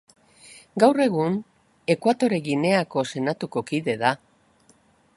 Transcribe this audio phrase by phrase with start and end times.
[0.83, 1.35] Gaur egun,
[1.97, 4.19] Ekuatore Gineako Senatuko kide da.